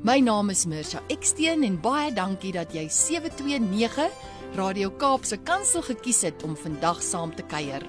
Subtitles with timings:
[0.00, 4.06] My naam is Mirsha Eksteen en baie dankie dat jy 729
[4.56, 7.84] Radio Kaap se kantsel gekies het om vandag saam te kuier.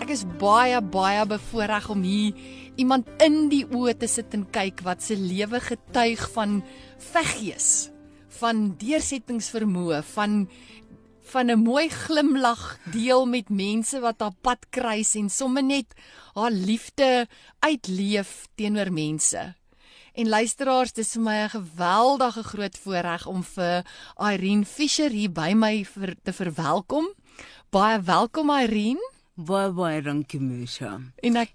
[0.00, 2.32] Ek is baie baie bevoorreg om hier
[2.80, 6.62] iemand in die oë te sit en kyk wat se lewe getuig van
[7.12, 7.68] veggees,
[8.40, 10.46] van deursettingsvermoë, van
[11.28, 15.92] van 'n mooi glimlag deel met mense wat haar pad kruis en sommer net
[16.34, 17.28] haar liefde
[17.60, 19.52] uitleef teenoor mense.
[20.12, 23.84] En luisteraars, dis vir my 'n geweldige groot voorreg om vir
[24.18, 27.08] Irene Fischer hier by my vir, te verwelkom.
[27.70, 29.10] Baie welkom Irene.
[29.34, 31.00] Baie baie dankie Misha.
[31.16, 31.52] En ek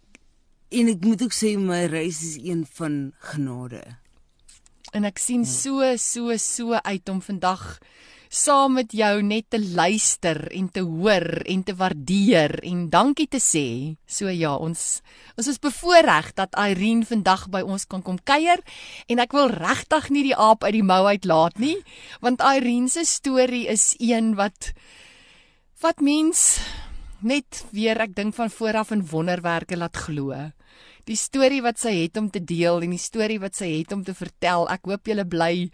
[0.69, 3.97] En ek moet ook sê my reis is een van genade.
[4.93, 7.77] en ek sien so so so uit om vandag
[8.29, 13.39] saam met jou net te luister en te hoor en te waardeer en dankie te
[13.41, 13.95] sê.
[14.07, 15.01] So ja, ons
[15.37, 18.63] ons is bevoorreg dat Irene vandag by ons kan kom kuier
[19.07, 21.77] en ek wil regtig nie die aap uit die mou uitlaat nie,
[22.21, 24.73] want Irene se storie is een wat
[25.81, 26.57] wat mens
[27.21, 30.35] net weer ek dink van vooraf in wonderwerke laat glo.
[31.07, 34.03] Die storie wat sy het om te deel en die storie wat sy het om
[34.03, 34.67] te vertel.
[34.69, 35.69] Ek hoop julle bly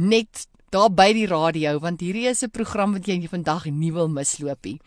[0.00, 4.08] net daar by die radio want hierdie is 'n program wat jy vandag nie wil
[4.08, 4.78] misloop nie.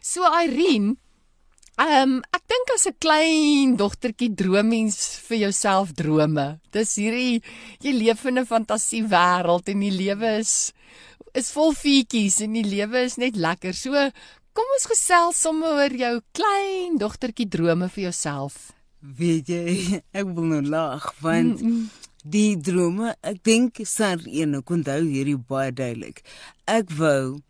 [0.00, 0.96] So Irene,
[1.78, 6.60] ehm um, ek dink as 'n klein dogtertjie droom mens vir jouself drome.
[6.70, 7.42] Dis hierdie
[7.80, 10.72] jy leef in 'n fantasie wêreld en die lewe is
[11.34, 13.74] is vol feetjies en die lewe is net lekker.
[13.74, 13.92] So
[14.52, 18.72] kom ons gesels sommer oor jou klein dogtertjie drome vir jouself.
[19.00, 19.76] Weet jy,
[20.20, 21.88] ek wil nou lag want mm -mm.
[22.22, 26.22] Die drome, ek dink sar een, ek onthou hierdie baie duidelik.
[26.70, 27.42] Ek wou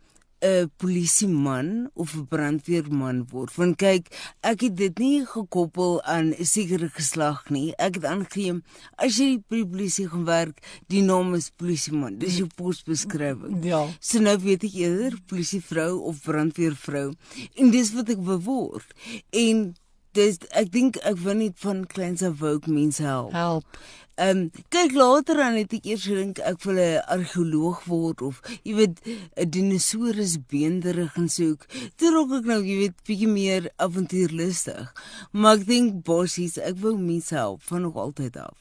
[0.43, 3.55] 'n polisieman of 'n brandweerman word.
[3.55, 7.75] Want kyk, ek het dit nie gekoppel aan 'n sekere geslag nie.
[7.79, 8.63] Ek het aangegee
[8.97, 12.19] as jy by die polisie gaan werk, die naam is polisieman.
[12.19, 13.65] Dis jou posbeskrywing.
[13.65, 13.87] Ja.
[14.01, 17.15] So nou weet ek eerder polisievrou of brandweervrou
[17.55, 18.95] en dis wat ek word.
[19.31, 19.75] En
[20.13, 23.33] dis ek dink ek wil nie van kleins af wou mense help.
[23.33, 23.79] Help.
[24.21, 28.43] Ehm um, kyk later dan het ek eers gedink ek wil 'n argeoloog word of
[28.63, 28.99] jy weet
[29.37, 31.65] 'n dinosaurus beenderig en soek.
[31.97, 34.93] Toe raak ek nou jy weet bietjie meer avontuurlustig.
[35.33, 38.57] Maar ek dink bossies, ek wou mense help van nog altyd af.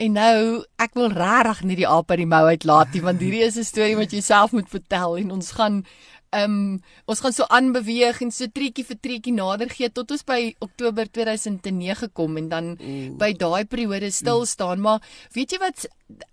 [0.00, 3.56] En nou, ek wil regtig nie die aap uit die mou uitlaat want hierdie is
[3.56, 5.84] 'n storie wat jy self moet vertel en ons gaan
[6.30, 6.80] Ehm um,
[7.10, 11.08] ons gaan so aanbeweeg en so treetjie vir treetjie nader gee tot ons by Oktober
[11.10, 13.08] 2009 kom en dan Oeh.
[13.18, 14.78] by daai periode stil staan.
[14.78, 14.84] Mm.
[14.86, 15.88] Maar weet jy wat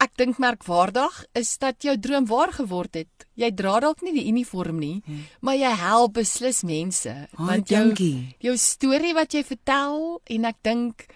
[0.06, 3.28] ek dink merkwaardig is dat jou droom waar geword het.
[3.34, 5.24] Jy dra dalk nie die uniform nie, mm.
[5.42, 7.16] maar jy help beslis mense.
[7.34, 8.36] Oh, want jou dankie.
[8.46, 11.08] jou storie wat jy vertel en ek dink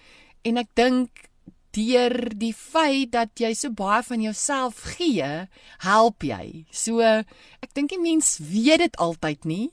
[0.42, 1.28] en ek dink
[1.72, 5.48] deur die feit dat jy so baie van jouself gee,
[5.84, 6.64] help jy.
[6.70, 9.70] So ek dink die mens weet dit altyd nie,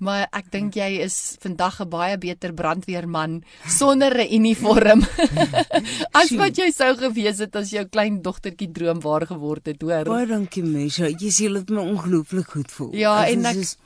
[0.00, 5.02] maar ek dink jy is vandag 'n baie beter brandweerman sonder 'n uniform
[6.20, 10.04] as wat jy sou gewees het as jou klein dogtertjie droom waar geword het, hoor.
[10.04, 12.94] Baie dankie Mesha, jy sê dit my ongelooflik goed voel.
[12.94, 13.76] Ja, as en ek is,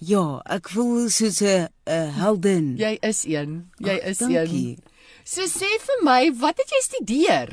[0.00, 2.76] Ja, ek voel soos 'n heldin.
[2.78, 3.66] Jy is een.
[3.82, 4.76] Jy Ach, is dankie.
[4.78, 4.82] een.
[5.28, 7.50] So sê vir my, wat het jy studeer?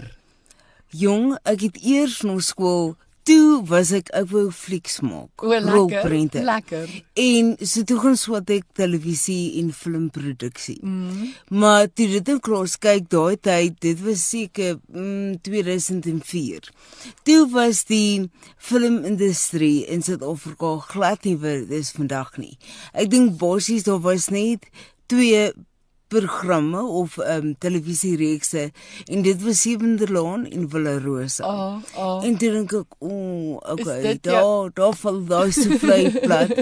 [0.96, 2.94] Jong, ek het eers na skool
[3.26, 5.44] toe was ek ek wou flieks maak.
[5.44, 6.14] O, lekker.
[6.46, 6.94] Lekker.
[7.20, 10.78] En so toe gaan swat ek televisie en filmproduksie.
[10.86, 11.34] Mm.
[11.58, 16.72] Maar toe dit in klas kyk daai tyd, dit was seker mm, 2004.
[17.28, 22.56] Toe was die filmindustrie in Suid-Afrika glad nie wat dit is vandag nie.
[22.94, 24.70] Ek dink basies daar was net
[25.10, 25.50] twee
[26.08, 28.72] programme of ehm um, televisiereekse
[29.06, 31.46] en dit was Sewende Laan en Villa Rosa.
[31.46, 32.26] Oh, oh.
[32.26, 36.54] En toe dink ek, o, oh, okay, daar daar val daai se vlei plat.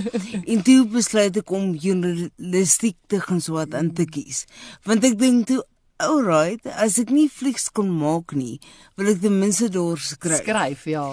[0.51, 4.45] en toe besluit ek om journalistiek te gaan swat aan te kies.
[4.87, 5.63] Want ek dink toe
[6.03, 8.57] Alright, as ek nie flieks kon maak nie,
[8.97, 10.41] wil ek ten minste daar skryf.
[10.41, 11.05] Skryf, ja.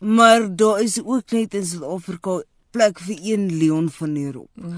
[0.00, 2.38] Maar daar is ook net in Suid-Afrika
[2.70, 4.50] plek vir een Leon van der Rop.
[4.54, 4.74] Mm.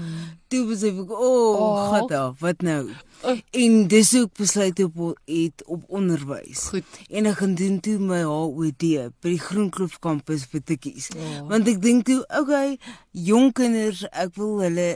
[0.51, 1.89] Toe besef ek, o, oh, Oh.
[1.93, 2.89] gata, wat nou?
[3.23, 3.37] Oh.
[3.51, 6.67] En dis hoe ek besluit op het op onderwys.
[6.73, 6.99] Goed.
[7.09, 8.85] En ek gaan doen toe my HOD
[9.21, 11.11] by die Groenkloof kampus vir tikkies.
[11.15, 11.43] Ja.
[11.49, 12.77] Want ek dink toe, okay,
[13.11, 14.89] jong kinders, ek wil hulle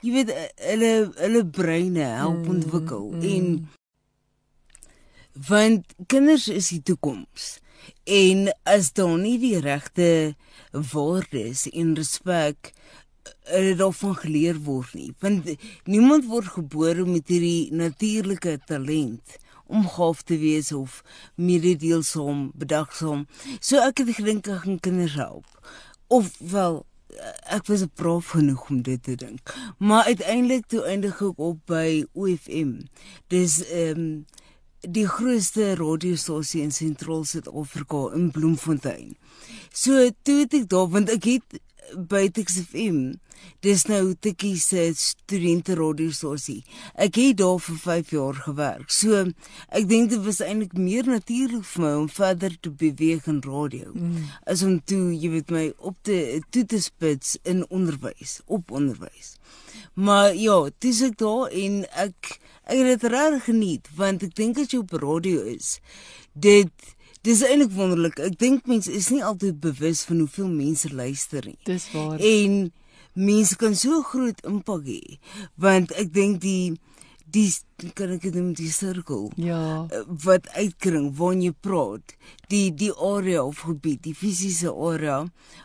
[0.00, 0.28] jy weet
[0.62, 3.46] hulle hulle breine help Mm, ontwikkel en
[5.48, 7.58] want kinders is die toekoms.
[8.08, 10.34] En as daar nie die regte
[10.72, 12.72] waardes en respek
[13.52, 15.50] hulle daarvan geleer word nie, want
[15.84, 19.36] niemand word gebore met hierdie natuurlike talent
[19.68, 21.02] om gaaf te wees of
[21.36, 23.26] mededeelsaam, bedagsaam.
[23.60, 25.44] So ek het gedink ek gaan kinders help.
[26.08, 26.86] Of wel
[27.52, 29.54] ek was prof genoeg om dit te dink.
[29.78, 32.78] Maar uiteindelik toe eindig ek op by OFM.
[33.32, 34.12] Dis ehm um,
[34.82, 39.16] die grootste radiostasie in sentraal Suid-Afrika in Bloemfontein.
[39.72, 41.58] So toe het ek daar want ek het
[42.08, 43.16] by TXFM
[43.64, 46.60] dis nou tikkie se studente radiostasie.
[46.94, 48.90] Ek het daar vir 5 jaar gewerk.
[48.92, 49.24] So
[49.68, 53.92] ek dink dit was eintlik meer natuurlik vir my om verder te beweeg in radio
[53.94, 54.28] mm.
[54.46, 59.36] as om toe jy weet my op te toe te spits in onderwys, op onderwys.
[59.94, 62.38] Maar ja, dis ek daar en ek
[62.68, 65.78] ek het dit reg geniet want ek dink as jy op radio is,
[66.34, 66.72] dit
[67.26, 68.20] dis eintlik wonderlik.
[68.22, 71.58] Ek dink mense is nie altyd bewus van hoeveel mense luister nie.
[71.66, 72.20] Dis waar.
[72.20, 72.68] En
[73.18, 75.18] mense kan so groot impak hê
[75.58, 76.76] want ek dink die
[77.32, 77.48] die
[77.94, 79.86] kan ek dit noem die sirkel Ja.
[79.92, 82.14] eh, wat uitkring waarin jy praat
[82.50, 85.18] die die area of gebied die fisiese area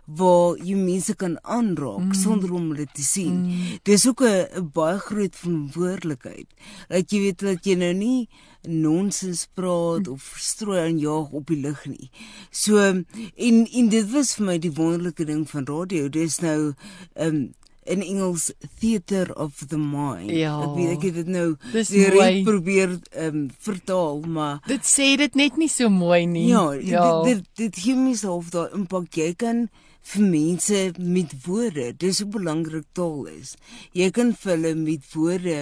[0.05, 2.17] waar jy mense kan aanraak mm.
[2.19, 3.79] sonder om hulle te sien mm.
[3.89, 6.49] dis ook 'n baie groot verantwoordelikheid
[6.89, 8.29] dat jy weet dat jy nou nie
[8.67, 12.11] nonsens praat of strooi aan jaag op die lug nie
[12.51, 13.03] so en
[13.35, 16.73] en dit was vir my die wonderlike ding van radio dis nou
[17.15, 17.53] um,
[17.85, 20.31] in Engels theater of the mind.
[20.31, 20.55] Ja.
[20.63, 21.47] Ek weet ek het dit nou
[21.89, 26.47] direk probeer ehm um, vertaal, maar Dit sê dit net nie so mooi nie.
[26.49, 29.67] ja, dit dit dit gee my self daai impak jy kan
[30.03, 31.93] vir mense met woorde.
[31.97, 33.55] Dis hoe belangrik taal is.
[33.95, 35.59] Jy kan vir hulle met woorde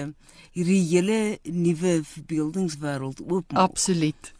[0.52, 3.70] hierdie hele nuwe verbeeldingswêreld oopmaak.
[3.70, 4.32] Absoluut.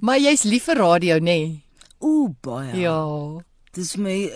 [0.00, 1.24] Maar jy's lief vir radio, nê?
[1.24, 1.64] Nee?
[2.00, 2.72] Ooh, baie.
[2.80, 2.96] Ja.
[3.72, 4.26] Dis my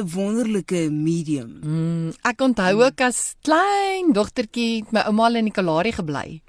[0.00, 1.60] 'n wonderlike medium.
[1.62, 6.42] Mm, ek onthou ook as klein dogtertjie my ouma al in die Kalahari gebly.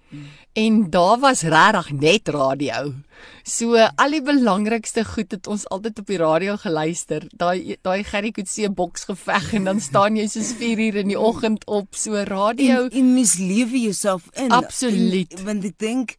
[0.53, 2.93] En daar was regtig net radio.
[3.43, 7.23] So al die belangrikste goed het ons altyd op die radio geluister.
[7.31, 11.19] Daai daai Gerry Coetzee boks geveg en dan staan jy soos 4 uur in die
[11.19, 12.89] oggend op so radio.
[12.89, 14.51] En, en mens lewe jouself in.
[14.51, 15.39] Absoluut.
[15.39, 16.17] En, want ek dink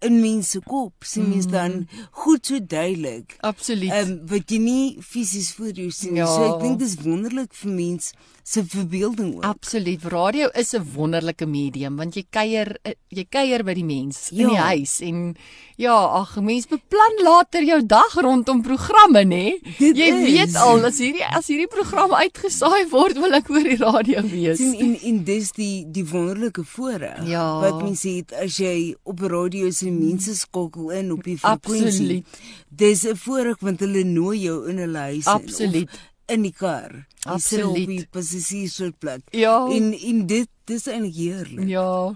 [0.00, 1.50] in mense kop sien mens Mm.
[1.52, 3.36] dan goed so duidelik.
[3.40, 3.90] Absoluut.
[3.92, 6.22] Ehm um, wat jy nie fisies voor jou sien nie.
[6.22, 6.26] Ja.
[6.26, 9.44] So ek dink dis wonderlik vir mens se verbeelding ook.
[9.44, 10.04] Absoluut.
[10.04, 14.38] Radio is 'n wonderlike medium want jy kuier eh, jy kuier by die mens in
[14.38, 14.48] Ja.
[14.48, 15.36] die huis en
[15.76, 19.60] ja, ag, mens beplan later jou dag rondom programme, nê?
[19.78, 20.32] Jy is.
[20.32, 24.58] weet al as hierdie as hierdie program uitgesaai word, wil ek oor die radio wees.
[24.58, 27.60] sien en en dis die die wonderlike voorreg Ja.
[27.60, 31.86] wat mense het as jy op radio se mense skakel in op die frekwensie.
[31.88, 32.24] Absoluut.
[32.68, 35.90] Dis 'n voorreg want hulle nooi jou in hulle huis in, of Absoluut.
[36.30, 37.04] In die kar.
[37.24, 39.26] Jy sit op die passasiersplek.
[39.36, 39.66] Ja.
[39.68, 41.68] En en dit dis eintlik heerlik.
[41.68, 42.14] Ja.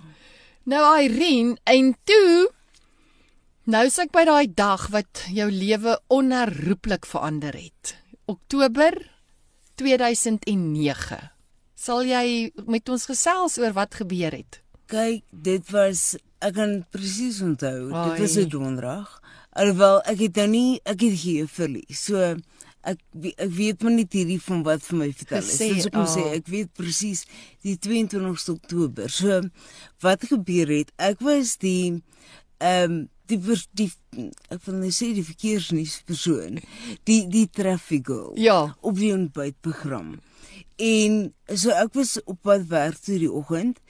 [0.65, 2.49] Nou Irene, en toe
[3.69, 7.97] nou is ek by daai dag wat jou lewe onherroepelik verander het.
[8.31, 8.97] Oktober
[9.81, 11.31] 2009.
[11.75, 14.63] Sal jy met ons gesels oor wat gebeur het?
[14.89, 17.91] Kyk, dit was ek kan presies onthou.
[17.93, 18.11] Ai.
[18.11, 19.21] Dit was 'n donderdag.
[19.53, 22.05] Alhoewel ek het nou nie ek het geen verlies.
[22.05, 22.37] So
[22.85, 23.01] ek
[23.37, 25.57] ek weet maar net hierdie van wat vir my vertel is.
[25.59, 26.37] Dis hoekom sê oh.
[26.37, 27.25] ek weet presies
[27.65, 29.11] die 22 Oktober.
[29.11, 29.41] So
[30.05, 32.03] wat gebeur het, ek was die
[32.61, 33.39] ehm um, die
[33.73, 33.89] die
[34.53, 36.61] ek wil net sê die verkeersnuuspersoon,
[37.09, 38.77] die die traffic girl Ja.
[38.81, 40.19] op die ontbytprogram.
[40.77, 43.81] En so ek was op pad werk toe die oggend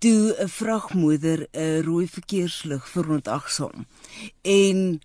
[0.00, 3.86] toe 'n vragmotor 'n rooi verkeerslig verontagsaam.
[4.42, 5.00] En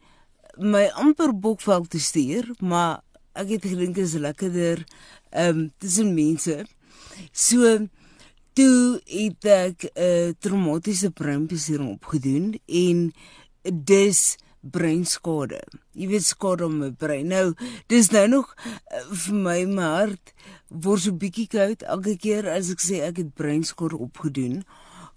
[0.58, 3.02] my amper bokveld te stuur, maar
[3.36, 4.84] ek het gedink is lekkerder
[5.32, 6.64] ehm um, tussen mense.
[7.32, 7.88] So
[8.56, 13.14] toe het ek 'n uh, traumatiese breinbesering opgedoen en
[13.62, 15.62] dis breinskade.
[15.94, 17.28] Jy weet skade op my brein.
[17.28, 17.54] Nou,
[17.88, 20.34] dis nou nog uh, vir my my hart
[20.70, 24.64] word so bietjie koud elke keer as ek sê ek het breinskade opgedoen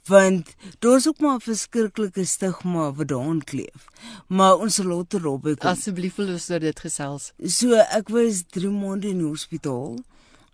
[0.08, 3.86] want daar's ook maar 'n verskriklike stigma wat daaraan kleef.
[4.26, 5.70] Maar ons sal later daarby kom.
[5.70, 7.32] Asseblief wil ons oor dit gesels.
[7.44, 9.98] So ek was 3 maande in die hospitaal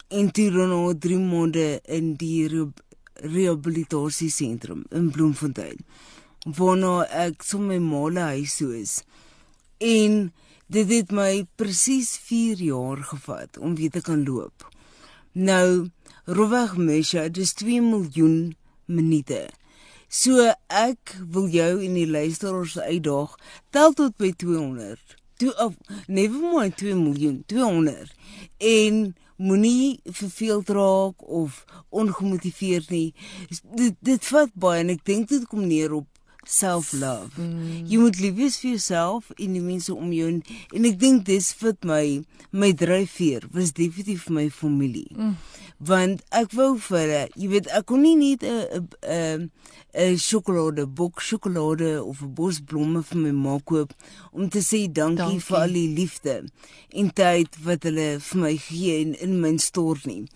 [0.09, 2.73] en toe nou 3 maande in die re
[3.15, 5.79] rehabilitasie sentrum in Bloemfontein.
[6.45, 9.03] Waarna ek so my male huis so is.
[9.79, 10.33] En
[10.67, 14.69] dit het my presies 4 jaar gevat om weer te kan loop.
[15.33, 15.91] Nou,
[16.25, 18.55] Rovag Mesha, dis 2 miljoen
[18.87, 19.49] minute.
[20.09, 23.35] So ek wil jou en die luisteraars uitdaag,
[23.75, 25.17] tel tot by 200.
[25.43, 25.75] Toe of
[26.07, 28.13] never mind 2 miljoen, 200.
[28.59, 33.15] En moenie verveeld raak of ongemotiveerd nie.
[33.75, 36.09] Dit dit vat baie en ek dink dit kom neer op
[36.51, 37.33] self-love.
[37.39, 37.85] Mm.
[37.91, 40.41] Jy moet lief wees vir jouself en die mense om jou en,
[40.75, 42.05] en ek dink dis wat my
[42.55, 45.11] my dryfveer was definitief my familie.
[45.17, 45.35] Mm.
[45.85, 49.51] Want ek wou vir hulle, jy weet ek kon nie net 'n 'n
[49.95, 53.91] 'n sjokolade bok sjokolade of 'n bos blomme vir my ma koop
[54.33, 55.41] om te sê dankie, dankie.
[55.41, 56.35] vir al die liefde
[56.91, 60.27] en tyd wat hulle vir my gee in, in my stort nie.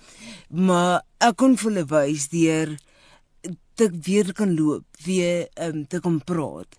[0.50, 2.76] Maar ek kon vir hulle wys deur
[3.78, 6.74] te weer kan loop, weer um, te kan praat.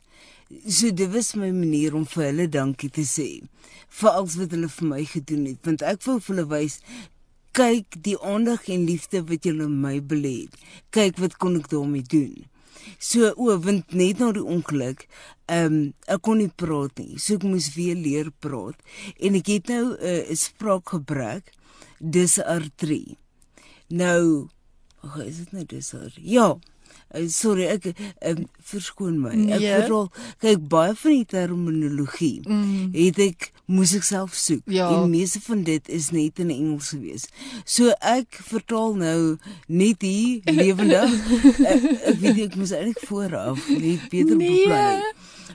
[0.67, 3.29] So dit was my manier om vir hulle dankie te sê
[3.99, 6.79] vir alles wat hulle vir my gedoen het, want ek wou vir hulle wys
[7.57, 10.57] kyk die aandag en liefde wat julle my belê het.
[10.95, 12.45] Kyk wat kon ek daarmee doen.
[13.01, 15.05] So o, want net na die ongeluk,
[15.49, 17.17] ehm um, ek kon nie praat nie.
[17.17, 18.77] So ek moes weer leer praat
[19.17, 21.53] en ek het nou 'n uh, spraakgebrek
[21.99, 23.15] dis R3.
[23.89, 24.49] Nou,
[25.01, 25.93] hoe is dit nou dis?
[26.15, 26.57] Ja.
[27.09, 27.87] Uh, sorry ek
[28.21, 29.31] um, verskoon my.
[29.49, 29.77] Ek nee.
[29.81, 30.09] bedoel
[30.43, 32.91] kyk baie van die terminologie mm.
[32.93, 34.61] het ek moes ek self soek.
[34.69, 34.91] Ja.
[34.93, 37.25] En meeste van dit is net in Engels gewees.
[37.65, 39.19] So ek vertaal nou
[39.65, 41.17] net hier lewendig.
[41.65, 44.63] ek, ek weet ek moes eintlik vooraf net beter nee.
[44.67, 45.03] beplan.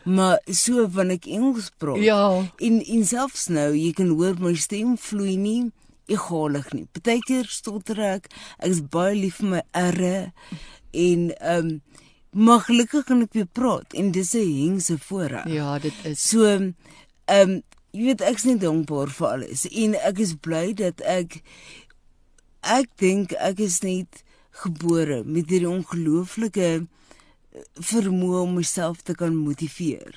[0.05, 2.03] Maar so wanneer ek Engels praat.
[2.03, 2.21] Ja.
[2.59, 5.71] En en selfs nou jy kan hoor my stem vloei nie
[6.11, 6.85] egalig nie.
[6.93, 8.29] Partykeer stotter ek.
[8.59, 10.17] Ek is baie lief vir my erre
[10.95, 11.83] en ehm um,
[12.35, 15.47] maar gelukkig kan ek weer praat en dis 'n hengse voorraad.
[15.49, 16.29] Ja, dit is.
[16.29, 16.73] So ehm
[17.27, 17.63] um,
[17.95, 21.43] jy weet ek's net dankbaar vir alles en ek is bly dat ek
[22.61, 24.25] ek dink ek is net
[24.65, 26.87] gebore met hierdie ongelooflike
[27.79, 30.17] vermoë om myself te kan motiveer.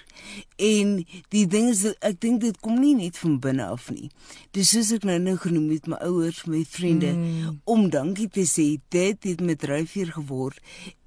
[0.57, 0.93] En
[1.33, 4.09] die ding is ek dink dit kom nie net van binne af nie.
[4.57, 7.59] Dis soos ek nou nou genoem het my ouers, my vriende mm.
[7.69, 10.61] om dankie te sê dit het met dryfveer geword.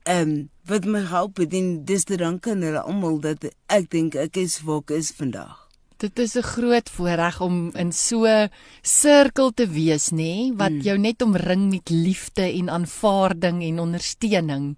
[0.07, 0.39] Ehm um,
[0.71, 4.39] wat my help het en dis te danke aan hulle almal dat ek dink ek
[4.39, 5.67] is waar ek is vandag.
[5.99, 8.51] Dit is 'n groot voorreg om in so 'n
[8.83, 10.81] sirkel te wees, nê, wat mm.
[10.81, 14.77] jou net omring met liefde en aanvaarding en ondersteuning.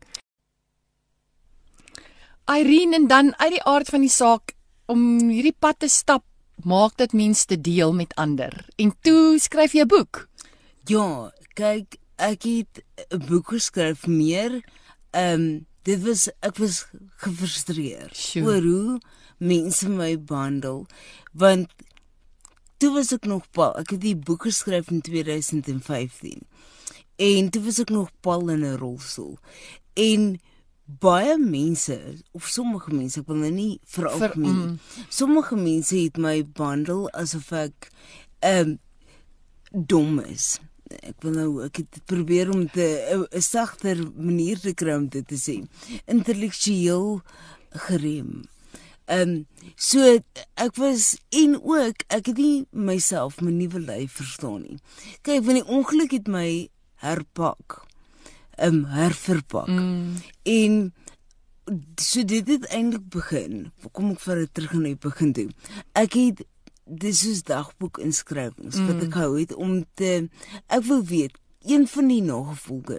[2.50, 4.54] Irene en dan uit die aard van die saak
[4.86, 6.24] om hierdie pad te stap
[6.64, 8.52] maak dit mense te deel met ander.
[8.76, 10.28] En toe skryf jy 'n boek.
[10.86, 14.62] Ja, kyk, ek het 'n boek geskryf meer.
[15.10, 18.46] Ehm um, dit was ek was gefrustreerd sure.
[18.46, 19.00] oor hoe
[19.38, 20.86] mense my behandel
[21.32, 21.70] want
[22.78, 23.72] toe was ek nog pa.
[23.78, 26.42] Ek het die boek geskryf in 2015.
[27.16, 29.38] En toe was ek nog pal in 'n rolstoel.
[29.94, 30.40] En
[31.00, 31.96] baie mense
[32.32, 34.66] of sommige mense ek wil nou nie veralgemeen nie.
[34.72, 35.06] Mm.
[35.08, 37.90] Sommige mense het my behandel asof ek
[38.42, 38.78] ehm um,
[39.72, 40.58] dom is.
[41.00, 42.86] Ek wil nou ek het probeer om te
[43.32, 45.62] 'n sagter manier te kry om dit te sê.
[46.06, 47.22] Intellektueel
[47.88, 48.44] gerem.
[49.06, 49.46] Ehm um,
[49.76, 50.18] so
[50.54, 54.78] ek was en ook ek het nie myself my nuwe lyf verstaan nie.
[55.22, 56.68] Kyk, wanneer die ongeluk het my
[57.02, 57.82] herpak
[58.58, 59.68] um, herverpak.
[59.68, 60.14] Mm.
[60.42, 60.94] En
[62.00, 63.70] so dit het eintlik begin.
[63.92, 65.48] Kom ek vir dit terug na die begin toe.
[65.98, 66.42] Ek het
[66.84, 68.90] dis is dagboek inskrywings mm.
[68.90, 70.28] wat ek hou het om te
[70.66, 72.98] ek wil weet een van die nagevolge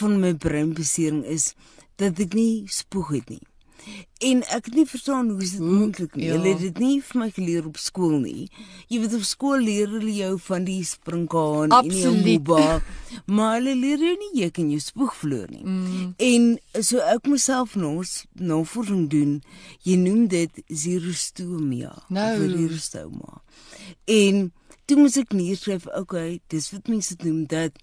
[0.00, 1.52] van my breinbesering is
[2.00, 3.42] dat ek nie spoeg het nie.
[4.22, 6.28] En ek het nie verstaan hoe dit hm, moontlik nie.
[6.28, 6.36] Ja.
[6.36, 8.46] Hulle het dit nie vir my geleer op skool nie.
[8.92, 12.62] Jy weet op skool leer hulle jou van die springkaan en die moeba.
[13.34, 15.64] Maar hulle leer jou nie jy kan jou spoeg verloor nie.
[15.66, 16.14] Mm.
[16.16, 16.46] En
[16.80, 18.08] so ek myself nog
[18.40, 19.34] navorsing doen.
[19.84, 21.92] Jy noem dit xerostomia.
[22.08, 22.30] Nou.
[22.40, 23.42] Xerostoma.
[24.08, 24.48] En
[24.88, 27.76] toe moet ek neerskryf, okay, dis wat mense noem dat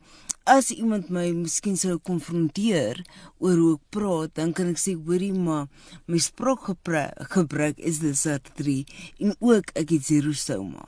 [0.49, 3.03] as iemand my miskien sou konfronteer
[3.37, 5.67] oor hoe ek praat, dan kan ek sê hoorie maar
[6.09, 8.79] my spraakgebrek is dis R3
[9.21, 10.87] en ook ek het zero soma.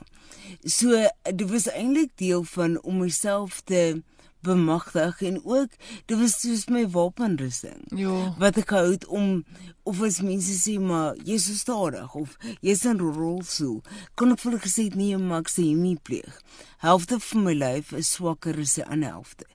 [0.66, 0.98] So
[1.30, 4.02] dit was eintlik deel van om myself te
[4.42, 5.70] bemagtig en ook
[6.06, 7.82] dit was soos my wapenrusting.
[7.96, 8.34] Ja.
[8.38, 9.44] Wat ek hou om
[9.88, 13.80] of as mense sê maar jy's so stadig of jy's in rolstoel,
[14.14, 16.38] kon ek vir hulle gesê nee, maar ek sê nie pleeg.
[16.82, 19.46] Helfte van my lyf is swakker as die ander helfte.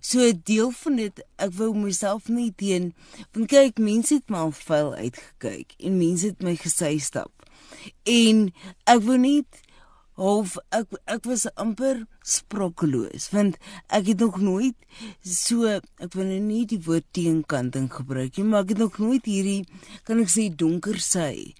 [0.00, 2.94] So 'n deel van dit, ek wou myself nie teen
[3.32, 7.32] want kyk, mense het my al vuil uitgekyk en mense het my gesê stap.
[8.04, 8.50] En
[8.86, 9.65] ek wou net
[10.16, 14.76] half ek ek was amper sprokkeloos want ek het nog nooit
[15.20, 19.28] so ek wil nou nie die woord teenkanting gebruik nie maar ek het nog nooit
[19.28, 19.62] hierdie
[20.08, 21.52] kan ek sê donker sy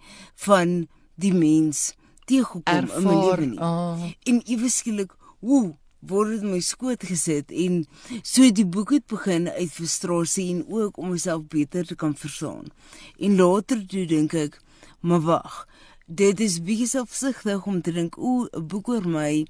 [0.49, 0.83] van
[1.17, 1.93] die mens
[2.27, 3.59] teëgekom in my lewe nie.
[3.63, 4.07] Oh.
[4.27, 7.81] En ewe skielik, woe, word dit my skoot gesit en
[8.21, 12.71] so die boek het begin uit frustrasie en ook om myself beter te kan verstaan.
[13.19, 14.61] En later toe dink ek,
[15.07, 15.65] maar wag,
[16.07, 19.45] dit is bietjie selfsugtig om te dink o 'n boek oor my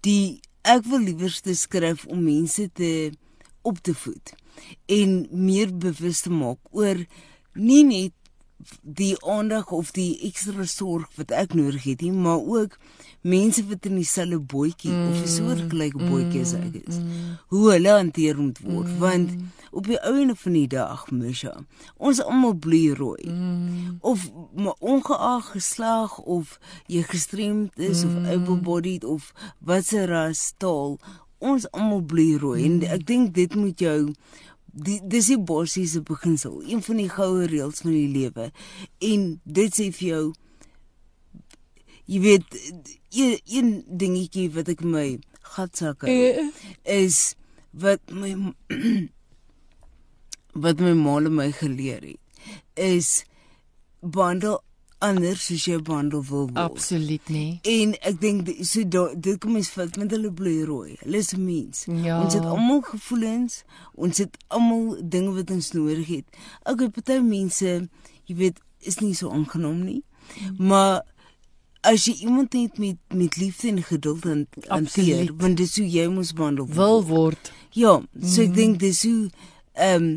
[0.00, 3.12] die ek wil liewer te skryf om mense te
[3.62, 4.32] op te voed
[4.88, 7.04] en meer bewus te maak oor
[7.52, 8.12] nie net
[8.82, 12.78] die aandag of die ekstra sorg wat ek nodig het nie maar ook
[13.20, 17.70] mense wat in dieselfde bootjie mm, of 'n soortgelyke bootjie as ek is mm, hoe
[17.70, 18.88] hulle hanteer moet word.
[18.88, 19.30] Mm, want
[19.70, 21.52] op die einde van die dag Misha
[21.96, 23.28] ons almal bloei rooi.
[23.28, 30.06] Mm, of maar ongeag geslag of jy gestremd is mm, of able-bodied of wat se
[30.06, 30.98] ras taal
[31.38, 32.68] ons almal bloei rooi.
[32.68, 34.14] Mm, en ek dink dit moet jou
[34.72, 38.50] die dis die basiese beginsel een van die goue reëls van die lewe.
[38.98, 40.24] En dit sê vir jou
[42.10, 42.56] jy weet
[43.10, 45.20] een, een dingetjie wat ek my
[45.54, 46.50] gatsak hou
[46.82, 47.20] is
[47.70, 48.32] wat my
[50.64, 52.18] wat my ma my geleer het
[52.74, 53.24] is
[54.00, 54.60] bundel
[55.04, 56.58] anders soos jy bundel wil word.
[56.60, 57.58] Absoluut nie.
[57.68, 60.96] En ek dink so dit kom ons vat met hulle bloei rooi.
[61.04, 61.86] Hulle is mens.
[62.04, 62.20] Ja.
[62.20, 63.62] Ons het almal gevoelens,
[63.96, 66.42] ons het almal dinge wat ons nodig het.
[66.68, 67.76] Okay, party mense,
[68.28, 70.02] jy weet, is nie so aangenaam nie.
[70.60, 71.00] Maar
[71.88, 76.08] as jy iemand net met met liefde en geduld aan hanteer, want dit sou jy
[76.12, 77.52] moes behandel wil word.
[77.72, 78.58] Ja, so ek mm.
[78.58, 79.30] dink dis hoe
[79.72, 80.10] ehm um,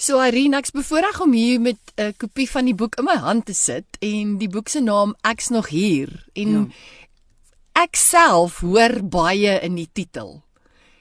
[0.00, 3.18] So Irene, ek's bevoorreg om hier met 'n uh, kopie van die boek in my
[3.20, 7.82] hand te sit en die boek se naam Ek's nog hier en ja.
[7.84, 10.42] ek self hoor baie in die titel.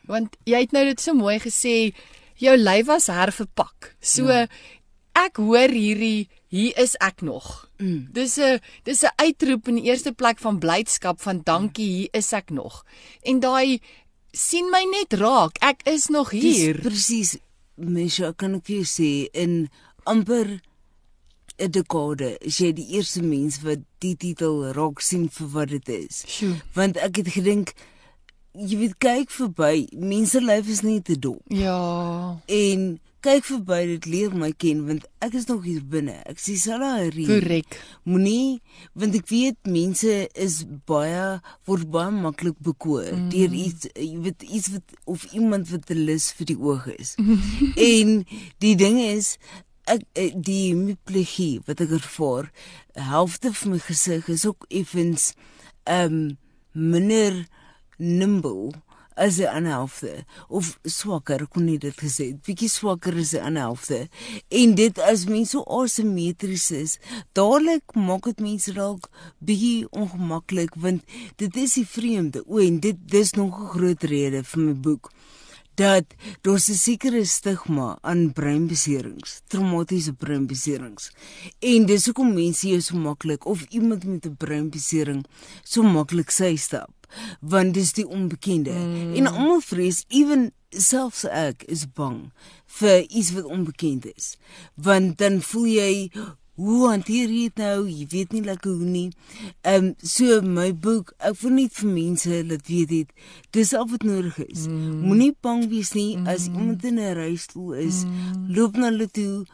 [0.04, 1.96] Want jy het nou dit so mooi gesê,
[2.36, 3.96] jou lyf was herverpak.
[4.02, 4.48] So ja.
[5.16, 7.70] ek hoor hierdie hier is ek nog.
[7.80, 8.10] Mm.
[8.12, 12.34] Dis 'n dis 'n uitroep in die eerste plek van blydskap van dankie, hier is
[12.34, 12.84] ek nog.
[13.24, 13.80] En daai
[14.34, 15.56] sien my net raak.
[15.62, 16.82] Ek is nog hier.
[16.82, 17.38] Presies
[17.80, 19.70] mense kan ek vir sê in
[20.06, 20.60] amper
[21.60, 25.90] 'n dekade is jy die eerste mens wat die titel raak sien vir wat dit
[25.90, 26.24] is.
[26.28, 26.56] Sjoe.
[26.74, 27.74] Want ek het gedink
[28.54, 31.42] jy weet kyk verby, mense lyf is nie te dop.
[31.54, 32.40] Ja.
[32.48, 36.16] En kyk verby dit leer my ken want ek is nog hier binne.
[36.30, 37.28] Ek sê Salarie.
[37.28, 37.78] Korrek.
[38.08, 38.60] Moenie
[38.98, 43.30] want ek weet mense is baie word baie maklik bekoor mm.
[43.34, 47.16] deur iets jy weet iets wat of iemand wat 'n lus vir die oog is.
[47.94, 48.24] en
[48.64, 49.38] die ding is
[49.90, 52.52] ek eh, die miplegie wat ek ervaar
[52.94, 55.34] helfte van my gesig is ook effens
[55.84, 56.38] ehm um,
[56.72, 57.34] minder
[57.98, 58.72] nimble
[59.26, 63.64] as 'n ander helfte of swakker kon nie dit gesê bietjie swakker as 'n ander
[63.70, 64.00] helfte
[64.62, 67.00] en dit as mens so asimetries is
[67.34, 71.04] dadelik maak dit mense dalk bietjie ongemaklik want
[71.38, 72.44] dit is die vreemde.
[72.48, 75.12] O en dit dis nog 'n groot rede vir my boek
[75.76, 76.06] dat
[76.42, 81.12] daar 'n sekere stigma aan breinbeserings, traumatiese breinbeserings.
[81.60, 85.26] En dis hoekom mense jou so maklik of iemand met 'n breinbesering
[85.64, 86.99] so maklik sy stap
[87.40, 88.72] want dis die onbekende.
[88.72, 89.14] Mm.
[89.16, 92.30] En almal vrees, ewen selfs ek is bang
[92.80, 94.36] vir iets wat onbekend is.
[94.76, 95.94] Want dan voel jy
[96.60, 97.88] hoe hanteer jy dit nou?
[97.88, 99.08] Jy weet nie lekker hoe nie.
[99.62, 103.14] Ehm um, so my boek, ek wil nie vir mense laat weet dit
[103.56, 104.68] dis al wat nodig is.
[104.68, 105.06] Mm.
[105.08, 106.28] Moenie bang wees nie mm.
[106.28, 108.46] as iemand in 'n rolstoel is, mm.
[108.56, 109.46] loop na hulle toe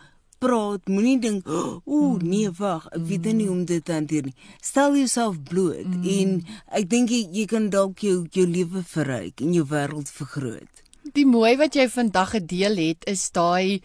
[0.42, 4.36] praat, moenie dink, ooh, nee, wag, ek weet nie hoe om dit te hanteer nie.
[4.62, 6.08] Stel jouself bloot mm.
[6.16, 6.34] en
[6.80, 10.84] ek dink jy, jy kan dalk jou jou lewe verryk en jou wêreld vergroot.
[11.16, 13.82] Die mooi wat jy vandag gedeel het is daai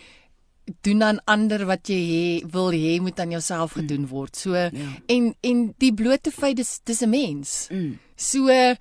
[0.87, 4.11] doen aan ander wat jy he, wil hê moet aan jouself gedoen mm.
[4.11, 4.37] word.
[4.37, 4.71] So ja.
[5.11, 7.69] en en die blote feit dis dis 'n mens.
[7.71, 7.99] Mm.
[8.17, 8.77] So ehm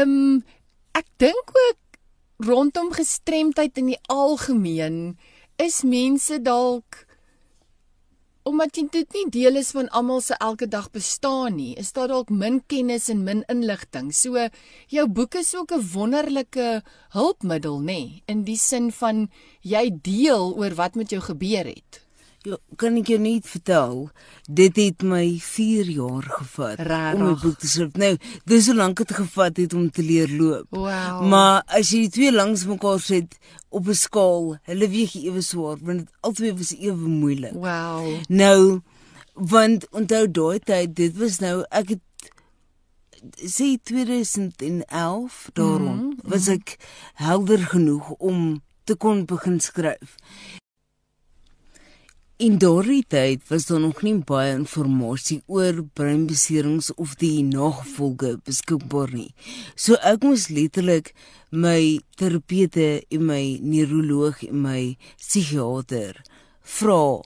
[0.00, 0.42] um,
[0.92, 1.78] ek dink ook
[2.46, 5.16] rondom gestremdheid in die algemeen
[5.56, 7.06] is mense dalk
[8.42, 12.30] omdat dit nie deel is van almal se elke dag bestaan nie, is daar dalk
[12.30, 14.12] min kennis en min inligting.
[14.14, 14.48] So
[14.88, 19.28] jou boek is ook 'n wonderlike hulpmiddel, nê, nee, in die sin van
[19.60, 22.02] jy deel oor wat met jou gebeur het.
[22.42, 24.08] Ja, kan ek jou net vertel,
[24.50, 27.20] dit het my 4 jaar gevat Rarig.
[27.20, 27.92] om 'n boek te skryf.
[27.94, 30.66] Nou, dis so lank dit gevat het om te leer loop.
[30.70, 31.22] Wow.
[31.22, 33.38] Maar as jy die twee langs mekaar sit
[33.72, 37.52] op 'n skaal, hulle weeg ewe swaar, want dit albei was ewe moeilik.
[37.52, 38.20] Wow.
[38.28, 38.80] Nou,
[39.34, 42.04] want onthou daai tyd, dit was nou ek het
[43.54, 46.30] sê 2011 daarom mm -hmm.
[46.30, 46.76] was ek
[47.14, 50.14] helder genoeg om te kon begin skryf.
[52.42, 59.12] In daardie tyd was daar nog nie baie inligting oor breinbeserings of die nagevolge beskikbaar
[59.14, 59.28] nie.
[59.78, 61.12] So ek moes letterlik
[61.54, 64.80] my terapeute en my neuroloog en my
[65.20, 66.18] psigiater
[66.78, 67.22] vra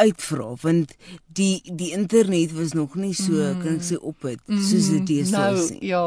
[0.00, 0.96] uitvra want
[1.36, 3.60] die die internet was nog nie so mm.
[3.60, 5.92] kan ek sê op dit soos dit is nou, nie.
[5.92, 6.06] ja.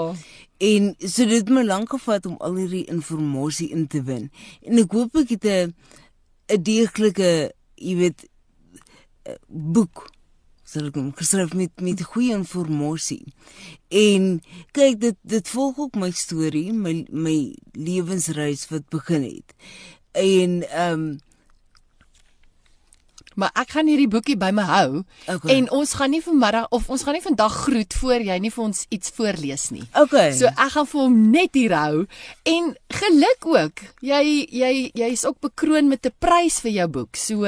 [0.58, 4.28] En so dit het my lank gevat om al hierdie inligting in te win.
[4.66, 5.74] En ek hoop ek het 'n
[6.50, 8.26] 'n deeglike jy weet
[9.26, 10.08] eh, boek
[10.70, 13.24] sal ek hom geskryf met met goeie inligting.
[13.90, 14.28] En
[14.78, 19.56] kyk dit dit volg ook my storie, my my lewensreis wat begin het.
[20.14, 21.18] En ehm um,
[23.40, 25.56] Maar ek gaan hierdie boekie by my hou Okay.
[25.58, 28.64] en ons gaan nie vanmiddag of ons gaan nie vandag groet voor jy nie vir
[28.66, 29.86] ons iets voorlees nie.
[29.96, 30.34] okay.
[30.36, 32.06] So ek gaan vir hom net hier hou
[32.46, 33.86] en geluk ook.
[34.02, 37.16] Jy jy jy's ook bekroon met 'n prys vir jou boek.
[37.16, 37.46] So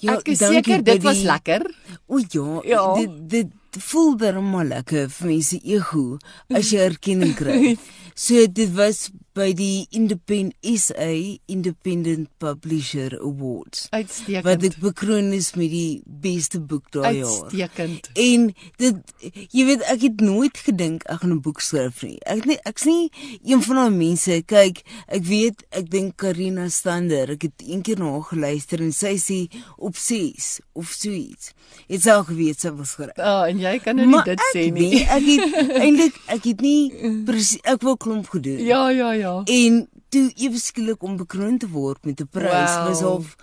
[0.00, 1.60] Ja, ek is seker dit was lekker.
[2.08, 2.94] O ja, Ja.
[2.94, 6.18] dit dit voel darmal lekker vir mense ego
[6.54, 7.76] as jy erkenning kry.
[8.14, 13.86] so dit was by die Independent SA Independent Publisher Awards.
[13.90, 14.64] Wat Uitstekend.
[14.64, 17.46] ek bekroon is met die beste boek daai jaar.
[17.46, 18.10] Uitstekend.
[18.18, 18.48] En
[18.82, 19.14] dit
[19.54, 22.18] jy weet ek het nooit gedink ek gaan 'n boek skryf nie.
[22.26, 23.10] Ek nie ek's nie
[23.44, 24.42] een van daai mense.
[24.46, 29.14] Kyk, ek weet ek dink Karina Stander, ek het eendag na haar geluister en sy
[29.16, 31.52] sê op 6 of so iets.
[31.86, 33.16] Het sy al geweet sy wil skryf.
[33.16, 35.04] Ah, oh, en jy kan nou nie dit ek sê nie.
[35.06, 35.42] Ek het
[35.84, 36.90] eintlik ek het nie
[37.24, 38.58] presies ek wou klomp gedoen.
[38.66, 39.19] Ja, ja, ja.
[39.44, 42.86] En toe ewe skielik om bekroon te word met 'n prys Wow.
[42.88, 43.36] was of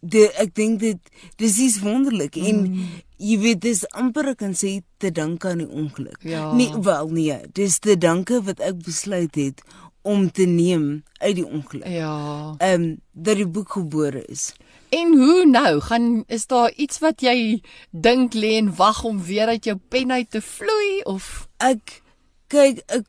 [0.00, 0.98] de ek dink dit
[1.36, 2.88] dis is wonderlik en Mm.
[3.16, 6.22] jy weet dis amper ek kan sê te danke aan die ongeluk.
[6.22, 6.52] Ja.
[6.52, 9.62] Nee, wel nee, dis te danke wat ek besluit het
[10.02, 11.86] om te neem uit die ongeluk.
[11.88, 12.54] Ja.
[12.58, 14.52] Ehm um, dat die boek gebore is.
[14.88, 15.80] En hoe nou?
[15.80, 20.12] Gaan is daar iets wat jy dink lê en wag om weer uit jou pen
[20.12, 22.02] uit te vloei of Ek
[22.46, 23.06] kyk ek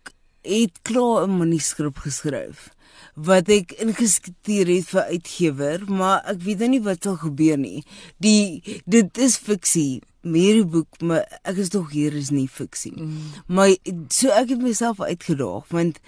[0.47, 2.69] het klaar 'n manuskrip geskryf
[3.17, 7.83] wat ek ingeskeer het vir uitgewer, maar ek weet nou nie wat sal gebeur nie.
[8.21, 12.93] Die dit is fiksie, hierdie boek, maar ek is tog hier is nie fiksie.
[12.93, 13.17] Mm.
[13.47, 13.73] Maar
[14.13, 15.99] so ek het myself uitgedaag want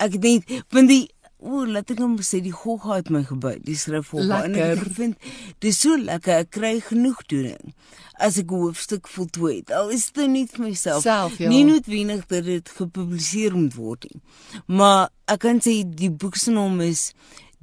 [0.00, 1.08] ek het net want die
[1.40, 3.62] O, laat ek hom sê die gogga het my gebyt.
[3.64, 5.16] Die skryf gogga en ek vind
[5.64, 6.44] dis so lekker.
[6.44, 7.72] Ek kry genoegdoening
[8.20, 9.72] as ek 'n hoofstuk voltooi het.
[9.72, 11.48] Al is dit nie vir myself Self, ja.
[11.48, 14.20] nie noodwendig dat dit gepubliseer moet word nie.
[14.66, 17.12] Maar ek kan sê die boek se naam is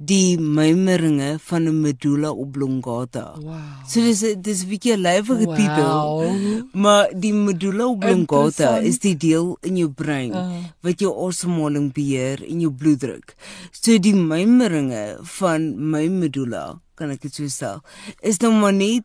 [0.00, 3.34] Die Mymeringe van 'n Medulla oblongata.
[3.42, 3.82] Wow.
[3.88, 5.56] So dis dis 'n bietjie 'n lywige Wow.
[5.56, 6.64] titel.
[6.72, 10.50] Maar die medulla oblongata is die deel in jou brein Ah.
[10.82, 13.34] wat jou asemhaling beheer en jou bloeddruk.
[13.72, 17.82] So die mymeringe van my medulla, kan ek dit so stel,
[18.22, 19.04] is nou maar net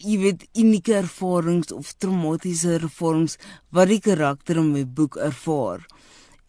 [0.00, 3.36] jy weet unieke ervarings of traumatiese ervarings
[3.70, 5.86] wat die karakter in my boek ervaar.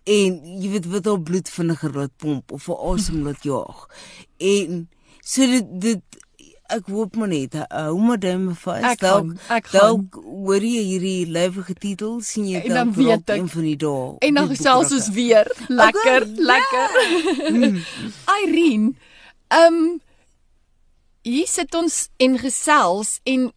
[0.04, 3.88] En jy weet wat al bloed vinniger laat pomp of 'n asem laat jaag.
[4.38, 4.90] En
[5.22, 6.02] so dit dit
[6.70, 8.84] ek hoop maar net hou maar duime vas.
[8.84, 9.80] Ek gaan, ek gaan.
[9.82, 13.38] dalk hoor jy hierdie lywige titel sien jy dan dalk weet ek.
[13.38, 14.16] een van die dae.
[14.20, 15.50] En dan gesels ons weer.
[15.68, 16.90] Lekker, Okay, lekker.
[18.44, 18.94] Irene,
[19.48, 20.00] ehm um,
[21.22, 23.52] hier sit ons en gesels en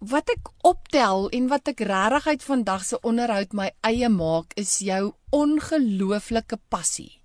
[0.00, 4.78] wat ek optel en wat ek regtig uit vandag se onderhoud my eie maak is
[4.80, 7.20] jou ongelooflike passie.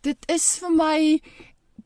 [0.00, 0.98] Dit is vir my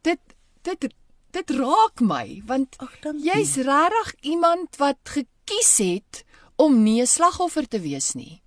[0.07, 0.87] dit dit
[1.33, 2.79] dit raak my want
[3.25, 6.23] jy's regtig iemand wat gekies het
[6.57, 8.43] om nie 'n slagoffer te wees nie.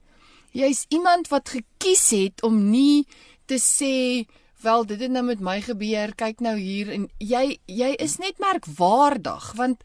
[0.54, 3.06] Jy's iemand wat gekies het om nie
[3.46, 4.26] te sê
[4.66, 6.12] wel dit het nou met my gebeur.
[6.18, 9.84] Kyk nou hier en jy jy is net merkwaardig want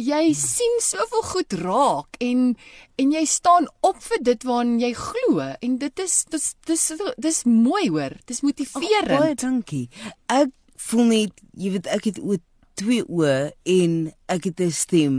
[0.00, 2.54] jy sien soveel goed raak en
[3.00, 6.86] en jy staan op vir dit waaraan jy glo en dit is dis dis
[7.18, 8.14] dis mooi hoor.
[8.26, 9.40] Dis Ag, Baie motiverend.
[9.40, 9.88] dankie.
[10.28, 12.42] Ek voel net jy weet ek het ooit
[12.78, 15.14] twee oë en ek het 'n stem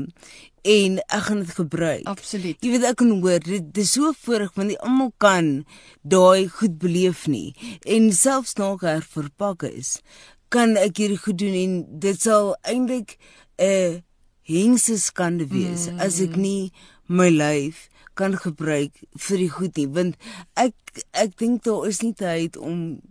[0.65, 2.05] en ek gaan dit gebruik.
[2.09, 2.57] Absoluut.
[2.59, 5.65] Jy weet ek kan hoor dit dis so voorreg want nie almal kan
[6.01, 7.53] daai goed beleef nie
[7.85, 10.01] en selfs na ek verpak is
[10.49, 13.17] kan ek hierdie goed doen en dit sal eintlik
[13.59, 14.01] 'n
[14.45, 15.99] hengse skande wees mm.
[15.99, 16.71] as ek nie
[17.07, 18.93] my lyf kan gebruik
[19.27, 20.15] vir die goed nie want
[20.55, 20.75] ek
[21.11, 23.01] ek dink daar is nie tyd om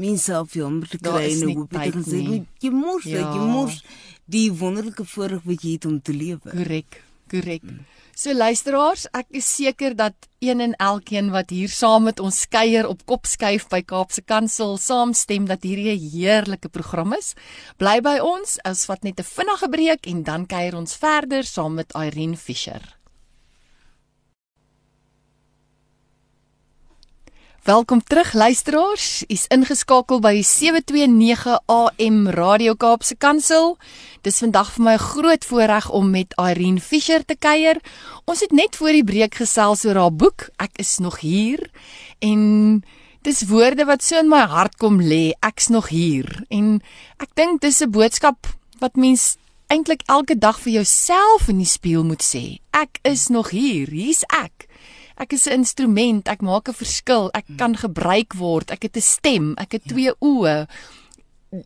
[0.00, 2.20] menself jammer te Daar kry is en tyd te sê
[2.64, 3.30] jy mors Ja.
[3.34, 3.82] jy mors
[4.30, 6.50] die wonderlike voorreg wat jy het om te lewe.
[6.50, 7.62] Korrek, korrek.
[8.20, 10.12] So luisteraars, ek is seker dat
[10.44, 15.46] een en elkeen wat hier saam met ons kuier op Kopskuif by Kaapse Kansel saamstem
[15.46, 17.34] dat hierdie 'n heerlike program is.
[17.78, 21.74] Bly by ons, ons vat net 'n vinnige breek en dan kuier ons verder saam
[21.74, 22.99] met Irene Fischer.
[27.60, 29.24] Welkom terug luisteraars.
[29.28, 33.74] U's ingeskakel by 729 AM Radio Kaapse Kansel.
[34.24, 37.76] Dis vandag vir my 'n groot voorreg om met Irene Fischer te kuier.
[38.24, 41.70] Ons het net voor die breek gesels oor haar boek Ek is nog hier
[42.18, 42.82] en
[43.22, 45.32] dis woorde wat so in my hart kom lê.
[45.40, 46.44] Ek's nog hier.
[46.48, 46.82] En
[47.18, 48.46] ek dink dis 'n boodskap
[48.78, 52.58] wat mens eintlik elke dag vir jouself in die spieël moet sê.
[52.70, 53.88] Ek is nog hier.
[53.90, 54.69] Hier's ek.
[55.20, 59.04] Ek is 'n instrument, ek maak 'n verskil, ek kan gebruik word, ek het 'n
[59.04, 60.66] stem, ek het twee oë.